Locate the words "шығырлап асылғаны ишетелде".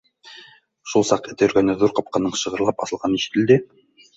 2.45-3.61